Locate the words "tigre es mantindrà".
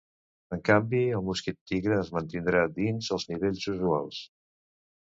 1.73-2.65